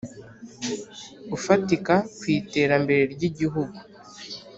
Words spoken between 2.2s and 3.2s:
iterambere